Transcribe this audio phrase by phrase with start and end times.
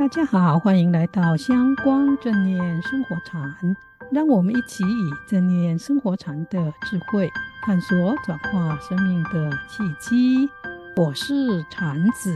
[0.00, 3.76] 大家好，欢迎来到香光正念生活禅，
[4.10, 7.30] 让我们一起以正念生活禅的智慧，
[7.60, 10.48] 探索转化生命的契机。
[10.96, 12.34] 我是禅子，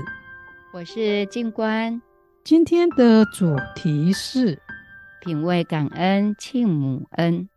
[0.75, 2.03] 我是静观。
[2.45, 4.58] 今天的主题是
[5.22, 7.49] 品味感恩庆母恩。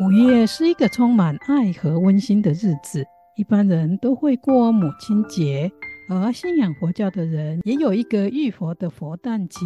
[0.00, 3.04] 五月是一个充满爱和温馨的日子，
[3.36, 5.70] 一般人都会过母亲节。
[6.08, 9.60] 而信仰佛教的人也有一个浴佛的佛诞节。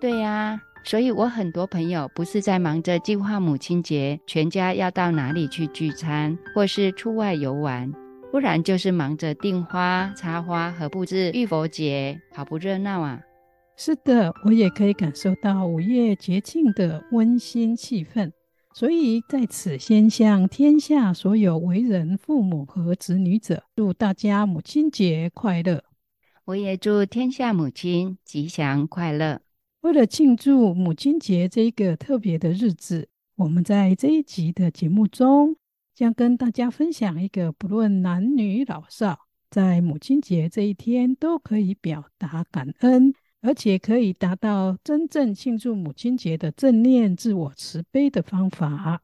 [0.00, 7.92] 对呀、啊，所以我很多朋友不是在忙着计划母亲节，全家要到哪里去聚餐，或是出外游玩，
[8.32, 13.20] 不然就是忙着订花、插花和布置浴佛节，好不热闹啊！
[13.76, 18.32] 是的，我也可以感受到五月节庆的温馨气氛。
[18.72, 25.84] 所以在此，先向天下所有为人父母和子女者，祝大家母亲节快乐。
[26.44, 29.40] 我也祝天下母亲吉祥快乐。
[29.82, 35.56] 为了庆祝母亲节这一个特别的日子，我们在这一集的节目中，
[35.94, 43.14] 将跟大家分享一个不论男女老少，在母亲节这一天都可以表达感恩。
[43.42, 49.02] 而且可以达到真正庆祝母亲节的正念自我慈悲的方法。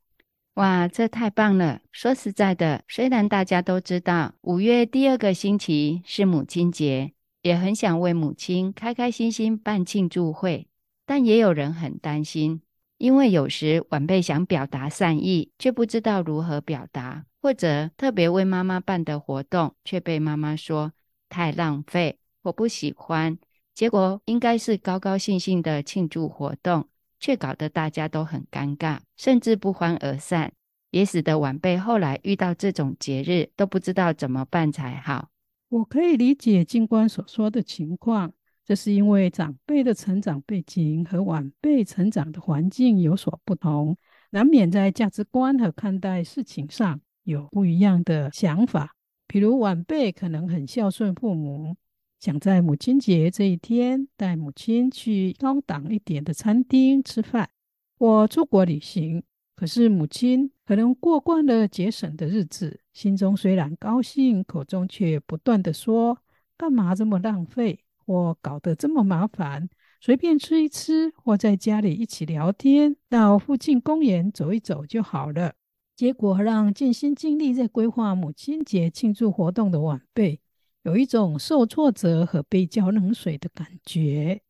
[0.54, 1.80] 哇，这太棒了！
[1.92, 7.12] 说实在的，虽然大家都知道五月第二个星期是母亲节，
[7.42, 10.66] 也很想为母亲开开心心办庆祝会，
[11.04, 12.62] 但也有人很担心，
[12.96, 20.92] 因为有时晚辈想表达善意，却不知道如何表达，或者特别为妈妈办的活动，却被妈妈说
[21.28, 23.38] 太浪费，我不喜欢。
[23.76, 26.88] 结果应该是高高兴兴的庆祝活动，
[27.20, 30.50] 却搞得大家都很尴尬，甚至不欢而散，
[30.90, 35.28] 也使得晚辈后来遇到这种节日都不知道怎么办才好。
[35.68, 38.32] 我可以理解静观所说的情况，
[38.64, 43.98] 这是因为长辈的成长背景和晚辈成长的环境有所不同，
[44.30, 48.94] 难免在价值观和看待事情上有不一样的想法。
[49.26, 51.76] 比如晚辈可能很孝顺父母。
[52.18, 57.50] 想在母亲节这一天带母亲去高档一点的餐厅吃饭，
[57.98, 59.22] 或出国旅行。
[59.54, 66.18] 可是母亲可能过惯了节省的日子，心中虽然高兴，口中却不断地说
[66.58, 67.80] ：“干嘛这么浪费？
[68.04, 69.68] 或搞得这么麻烦？
[70.00, 75.54] 随便吃一吃，或在家里一起聊天，到附近公园走一走就好了。”
[75.96, 80.40] 结果让尽心尽力在规划母亲节庆祝活动的晚辈。
[80.86, 84.40] 有一种受挫折和被浇冷水的感觉。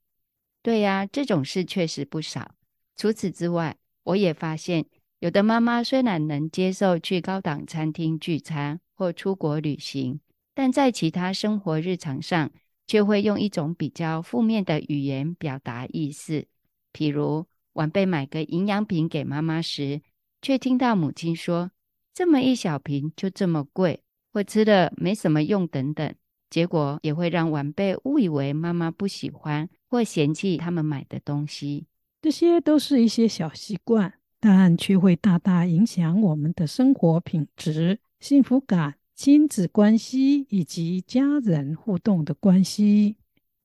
[0.62, 2.54] 对呀，这种事确实不少。
[2.94, 4.84] 除此之外，我也发现，
[5.20, 10.20] 有的妈妈虽然能接受去高档餐厅聚餐或出国旅行，
[10.52, 12.50] 但在其他生活日常上，
[12.86, 16.44] 却会用一种比较负面的语言表达意思。
[16.92, 20.02] 譬如，晚辈买个营养品给妈妈时，
[20.42, 21.70] 却听到母亲说
[22.12, 24.02] ：“这么一小瓶就这么贵，
[24.34, 26.14] 或吃了没什么用等等。”
[26.48, 31.86] 结果也会让晚辈误以为妈妈不喜欢或嫌弃他们买的东西，
[32.22, 43.16] 这些都是一些小习惯，但却会大大影响我们的生活品质、幸福感、亲子关系以及家人互动的关系。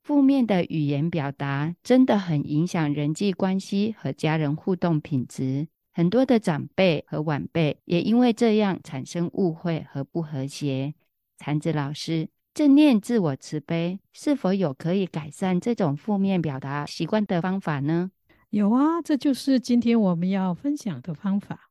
[0.04, 10.96] 负面的语言表达真的很影响人际关系和家人互动品质，很多的长辈和晚辈也因为这样产生误会和不和谐。
[11.38, 12.30] 禅子老师。
[12.54, 18.12] 正念自我慈悲是否有可以改善这种负面表达习惯的方法呢？
[18.50, 21.70] 有啊，这就是今天我们要分享的方法。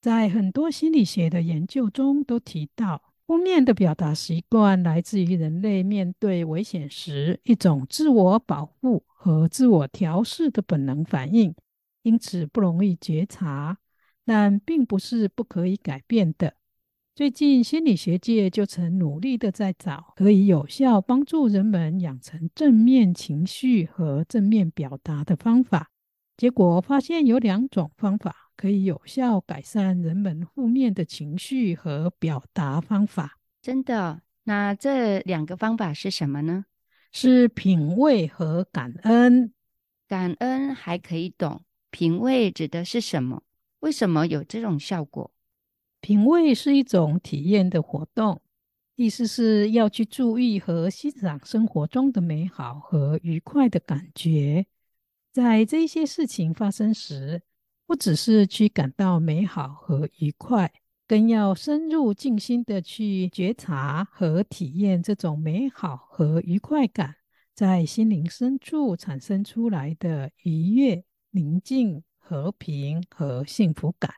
[0.00, 11.52] 在很多心理学的研究中都提到，负面的表达习惯来自于人类面对危险时一种自我保护和自我调试的本能反应，
[12.02, 13.78] 因此不容易觉察，
[14.24, 16.54] 但并不是不可以改变的。
[17.20, 25.90] 最近，心理学界就曾努力的在找可以有效帮助人们养成正面情绪和正面表达的方法。
[26.38, 33.36] 结果发现有两种方法可以有效改善人们负面的情绪和表达方法。
[33.60, 34.22] 真的？
[34.44, 36.64] 那这两个方法是什么呢？
[37.12, 39.52] 是品味和感恩。
[40.08, 43.42] 感恩还可以懂，品味指的是什么？
[43.80, 45.30] 为什么有这种效果？
[46.10, 48.42] 品味是一种体验的活动，
[48.96, 54.66] 意思是要去注意和欣赏生活中的美好和愉快的感觉。
[55.30, 57.42] 在这些事情发生时，
[57.86, 60.72] 不只是去感到美好和愉快，
[61.06, 67.14] 更要深入静心的去觉察和体验这种美好和愉快感，
[67.54, 74.12] 在心灵深处产生出来的愉悦、宁静、和平和幸福感，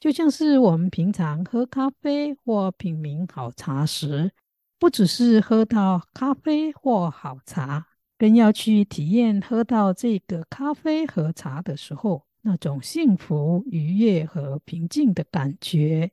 [0.00, 4.32] 就像是我们平常喝咖啡或品茗好茶时，
[4.78, 7.86] 不只是喝到咖啡或好茶，
[8.16, 16.10] 更要去体验喝到这个咖啡和茶的时候那种幸福、愉悦和平静的感觉。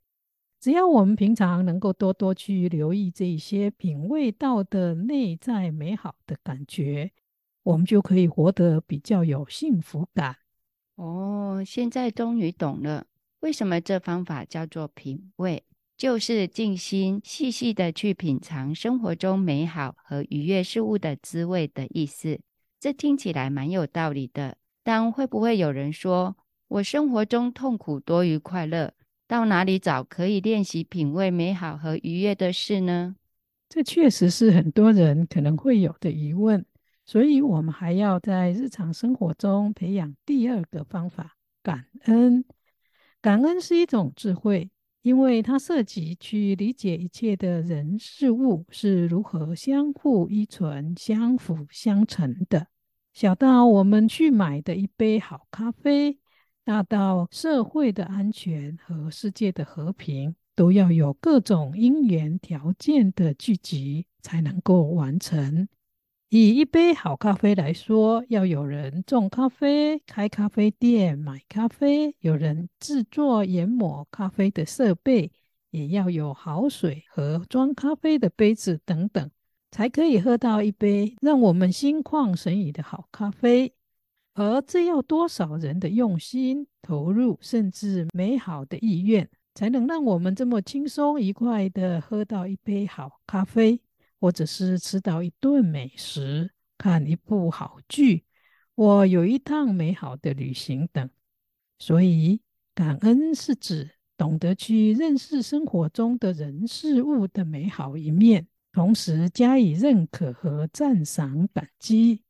[0.59, 7.09] 只要我们平常能够多多去留意这些品味到的内在美好的感觉，
[7.63, 10.35] 我们就可以活得比较有幸福感。
[10.95, 13.05] 哦，现在终于懂了，
[13.47, 15.63] 为什么这方法叫做品味，
[15.97, 22.41] 就是静心细细的去品尝生活中美好和愉悦事物的滋味的意思。
[22.77, 26.35] 这听起来蛮有道理的，但会不会有人说，
[26.67, 28.91] 我生活中痛苦多于快乐？
[29.29, 33.15] 到哪里找可以练习品味美好和愉悦的事呢？
[33.69, 36.65] 这确实是很多人可能会有的疑问，
[37.05, 42.43] 所以我们还要在日常生活中培养第二个方法——感恩。
[43.27, 44.69] 感恩是一种智慧，
[45.01, 52.67] 因为它涉及去理解一切的人事物是如何相互依存、相辅相成的。
[53.13, 56.17] 小到我们去买的一杯好咖啡。
[56.63, 65.67] 大到社会的安全和世界的和平，都要有各种因缘条件的聚集才能够完成。
[66.29, 75.31] 以一杯好咖啡来说，要有人种咖啡、开咖啡店、买咖啡，有人制作研磨咖啡的设备，
[75.71, 79.31] 也要有好水和装咖啡的杯子等等，
[79.71, 83.73] 才可以喝到一杯让我们心旷神怡的好咖啡。
[84.33, 93.79] 而这要多少人的用心投入，甚至美好的意愿，才能让我们这么轻松愉快地喝到一杯好咖啡，
[94.19, 98.25] 或者是吃到一顿美食，看一部好剧，
[98.75, 101.09] 或有一趟美好的旅行等。
[101.79, 102.41] 所以，
[102.73, 112.23] 感恩是指懂得去认识生活中的人事物的美好一面，同时加以认可和赞赏、感激。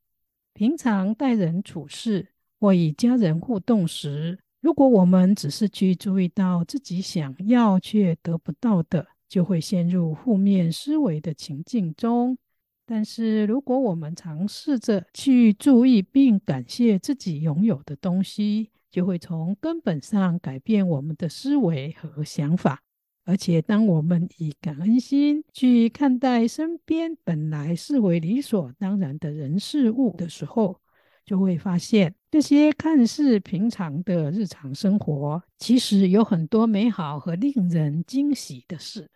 [0.54, 2.28] 平常待人处事
[2.60, 12.38] 或与家人互动时，如果我们只是去注意到自己想要却得不到的，就会陷入负面思维的情境中。
[12.85, 22.81] 但是，如果我们尝试着去注意并感谢自己拥有的东西，就会从根本上改变我们的思维和想法。
[23.25, 30.79] 而且，当我们以感恩心去看待身边本来视为理所当然的人事物的时候，
[31.25, 39.09] 就会发现这些看似平常的日常生活，其实有很多美好和令人惊喜的事。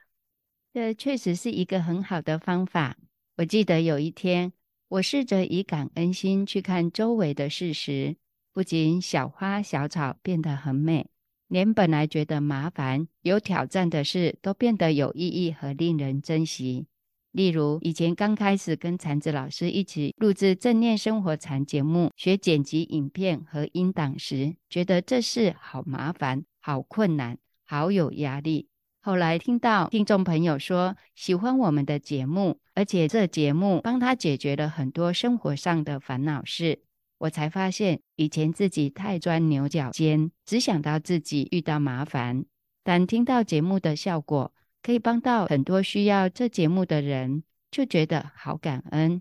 [0.74, 2.96] 这确实是一个很好的方法。
[3.38, 4.54] 我记得有一天，
[4.88, 8.16] 我试着以感恩心去看周围的事实，
[8.54, 11.08] 不仅小花小草变得很美。
[11.50, 16.88] 连本来觉得麻烦、有挑战的事，都变得有意义和令人珍惜。
[17.34, 28.70] 例如，以前刚开始跟禅子老师一起录制正念生活禅节目、学剪辑影片和音档时，觉得这事好麻烦、好困难、好有压力。
[29.04, 36.84] 后来听到听众朋友说喜欢我们的节目，而且这节目帮他解决了很多生活上的烦恼事。
[37.18, 42.46] 我才发现，以前自己太钻牛角尖，只想到自己遇到麻烦。
[42.84, 49.20] 但听到节目的效果，可以帮到很多需要这节目的人，就觉得好感恩。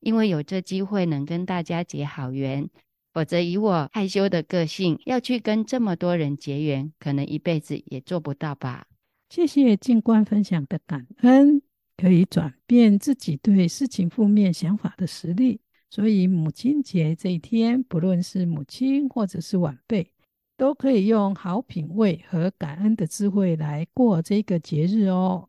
[0.00, 2.68] 因为有这机会能跟大家结好缘，
[3.14, 8.86] 否则以我害羞的个性，要去跟这么多人结缘，可能一辈子也做不到吧。
[9.32, 11.62] 谢谢静观分享的感恩，
[11.96, 15.58] 可以转变自己对事情负面想法的实力。
[15.88, 20.12] 所以母亲节这一天，不论是母亲或者是晚辈，
[20.58, 25.48] 都可以用好品味和感恩的智慧来过这个节日哦。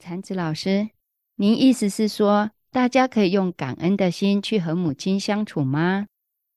[0.00, 0.90] 禅子老师，
[1.36, 6.08] 您意思是说，大家可以用感恩的心去和母亲相处吗？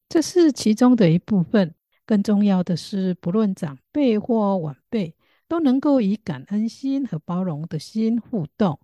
[0.09, 1.75] 这是其中的一部分。
[2.07, 5.13] 更重要的是，不论长辈或晚辈，
[5.47, 8.79] 都能够以感恩心和包容的心互动。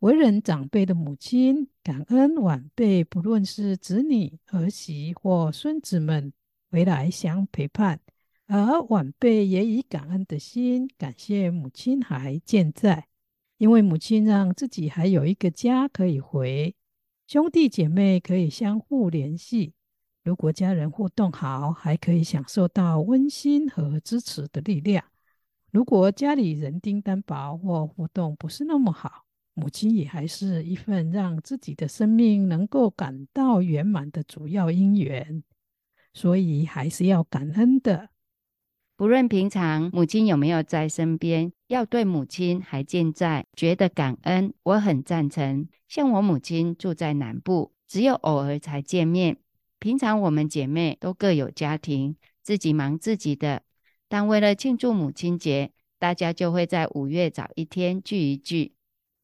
[0.00, 6.32] 为人长辈的母亲，感恩晚辈，不论是子女、儿媳或孙子们
[6.70, 7.96] 回来相陪伴；
[8.46, 13.06] 而晚辈也以感恩的心感谢母亲还健在，
[13.56, 16.74] 因为母亲让自己还有一个家可以回，
[17.26, 19.72] 兄弟姐妹可以相互联系。
[20.22, 25.02] 如果家人互动好，还可以享受到温馨和支持的力量；
[25.74, 35.42] 如果家里人丁单薄或互动不是那么好，母亲也还是一份让自己的生命能够感到圆满的主要因缘，
[36.12, 38.10] 所以还是要感恩的。
[38.96, 45.66] 不论平常母亲有没有在身边，要对母亲还健在，觉得感恩，我很赞成。
[45.88, 49.38] 像我母亲住在南部，只有偶尔才见面。
[49.80, 52.14] 平常我们姐妹都各有家庭，
[52.44, 53.62] 自己忙自己的，
[54.14, 58.74] 但为了庆祝母亲节，大家就会在五月找一天聚一聚。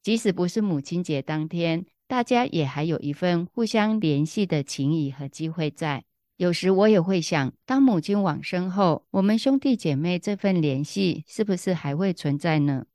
[0.02, 6.02] 即使不是母亲节当天，大家也还有一份互相联系的情谊和机会在。
[6.38, 12.87] 有时我也会想，当母亲往生后，我们兄弟姐妹这份联系是不是还会存在呢？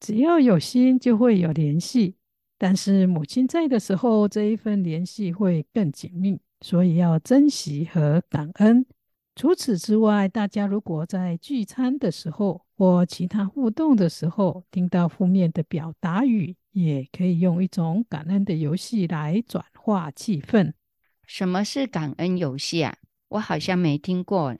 [0.00, 2.14] 只要有心，就会有联系。
[2.56, 8.86] 但是母亲在的时候，这一份联系会更紧密，所以要珍惜和感恩。
[9.34, 20.74] 除此之外，大家如果在聚餐的时候或其他互动的时候，听到负面的表达语，也可以用一种感恩的游戏来转化气氛。
[21.26, 22.94] 什么是感恩游戏啊？
[23.28, 24.54] 我好像没听过。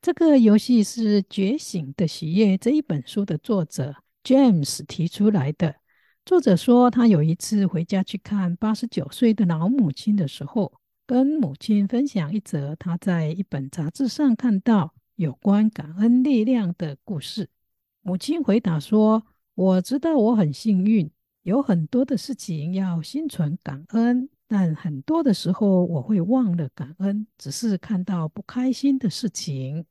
[0.00, 5.76] 这个游戏是《觉醒的喜悦》这一本书的作者 James 提出来的。
[6.24, 10.72] 作者说，他有一次回家去看八十九岁的老母亲的时候，
[11.10, 17.48] 跟母亲分享一则他在一本杂志上看到有关感恩力量的故事。
[18.02, 19.26] 母亲回答说
[19.56, 21.10] ：“我知道我很幸运，
[21.42, 29.84] 有很多的事情要心存感恩，但很多的时候我会忘了感恩，只是看到不开心的事情。”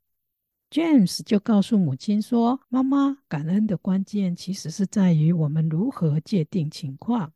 [0.72, 7.30] James 就告诉母亲说：“妈妈，感恩的关键其实是在于我们如何界定情况。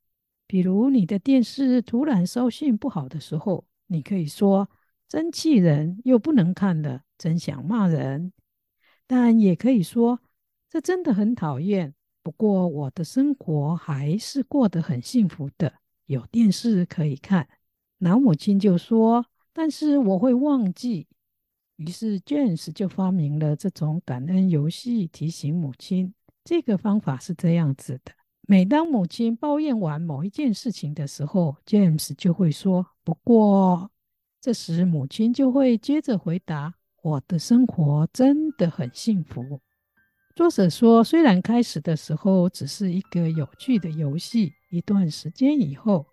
[0.46, 4.68] 比如你的电视突然收讯不好的时候。”你可以说
[5.08, 8.32] 真气人，又不能看的，真想骂人。
[9.06, 10.20] 但也可以说
[10.70, 11.94] 这真的很讨厌。
[12.22, 15.74] 不过我的生活还是过得很幸福的，
[16.06, 17.46] 有电视可以看。
[17.98, 21.06] 老母亲就说：“但是我会忘记。”
[21.76, 26.14] 于是 James 就发明了这种感恩游戏，提醒母亲。
[26.42, 28.12] 这个方法是这样子的。
[28.46, 33.90] 每当母亲抱怨完某一件事情的时候，James 就会说：“不过，
[34.38, 39.60] 这时母亲就会接着回答：‘我的生活真的很幸福。’”
[40.36, 46.04] 作者说：“虽然开始的时候只是一个有趣的游戏，一段时间以后，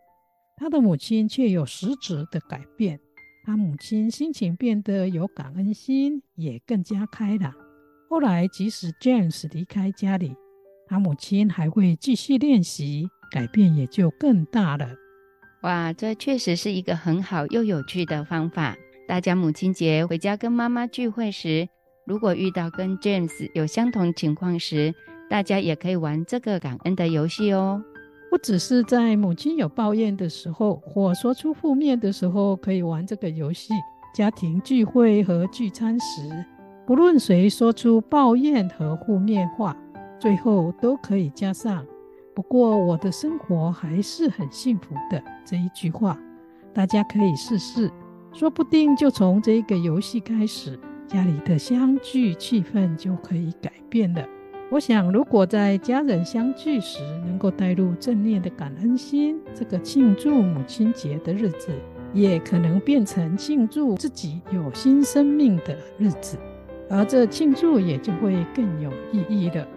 [0.55, 2.97] 他的母亲却有实质的改变。
[3.43, 7.53] 他母亲心情变得有感恩心，也更加开朗。
[8.09, 10.33] 后来，即使 James 离开家里，
[10.91, 14.89] 他母亲还会继续练习，改变也就更大了。
[15.61, 18.75] 哇，这确实是一个很好又有趣的方法。
[19.07, 21.65] 大家母亲节回家跟妈妈聚会时，
[22.05, 24.93] 如果遇到跟 James 有相同情况时，
[25.29, 27.81] 大家也可以玩这个感恩的游戏哦。
[28.29, 33.73] 不只是在母亲有抱怨的时候，或说出负面的时候，可以玩这个游戏。
[34.13, 36.45] 家庭聚会和聚餐时，
[36.85, 39.73] 不论谁说出抱怨和负面话。
[40.21, 41.83] 最后都可以加上，
[42.35, 46.15] 不过我的生活还是很幸福的这一句话，
[46.71, 47.89] 大家可以试试，
[48.31, 54.23] 说不定就从这个游戏开始，家里的相聚气氛就可以改变了。
[54.69, 61.71] 我想，如果在家人相聚时能够带入正面的感恩心，这个庆祝母亲节的日子，
[62.13, 66.37] 也可能变成庆祝自己有新生命的日子，
[66.91, 69.67] 而这庆祝也就会更有意义了。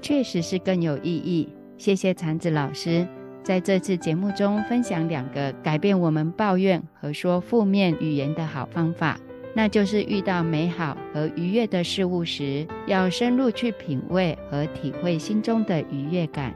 [0.00, 1.48] 确实是更有意义。
[1.76, 3.06] 谢谢禅子老师
[3.44, 9.18] 在这次节目中分享两个改变我们抱怨和说负面语言的好方法，
[9.54, 16.54] 那就是遇到美好和愉悦的事物时，要深入去品味和体会心中的愉悦感。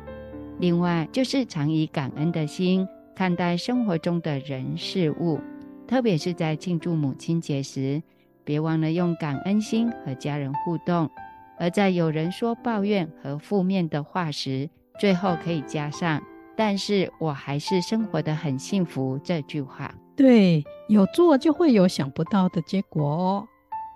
[0.58, 5.40] 另外，就是常以感恩的心看待生活中的人事物，
[5.88, 8.02] 特别是在庆祝母亲节时，
[8.44, 11.08] 别忘了用感恩心和家人互动。
[11.58, 14.68] 而在有人说抱怨和负面的话时，
[14.98, 16.22] 最后可以加上
[16.56, 19.94] “但是我还是生活得很幸福”这句话。
[20.16, 23.48] 对，有做就会有想不到的结果哦。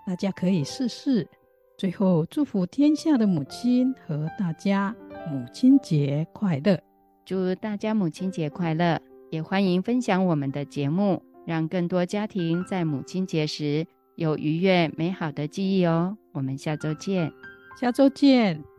[0.07, 1.29] 大家可以试试。
[1.77, 4.95] 最后，祝福天下的母亲和大家
[5.31, 6.81] 母亲节快乐！
[7.25, 8.99] 祝大家母亲节快乐！
[9.31, 16.19] 也欢迎分享我们的节目，让更多家庭在母亲节时有愉悦美好的记忆哦。
[16.33, 17.33] 我们下周见。
[17.81, 18.76] 下周见。